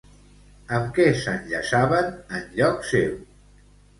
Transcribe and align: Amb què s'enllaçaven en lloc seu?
Amb 0.77 0.87
què 0.95 1.05
s'enllaçaven 1.25 2.09
en 2.39 2.47
lloc 2.61 2.91
seu? 2.95 3.13